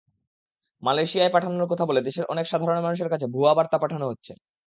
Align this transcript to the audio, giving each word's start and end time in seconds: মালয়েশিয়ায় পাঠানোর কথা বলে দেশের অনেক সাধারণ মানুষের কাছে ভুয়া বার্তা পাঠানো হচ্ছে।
মালয়েশিয়ায় 0.83 1.33
পাঠানোর 1.33 1.69
কথা 1.71 1.85
বলে 1.85 2.01
দেশের 2.01 2.25
অনেক 2.25 2.45
সাধারণ 2.47 2.77
মানুষের 2.81 3.11
কাছে 3.13 3.25
ভুয়া 3.27 3.53
বার্তা 3.57 3.77
পাঠানো 3.79 4.05
হচ্ছে। 4.07 4.31